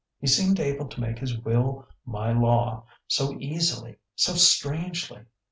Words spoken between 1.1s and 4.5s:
his will my law so easily so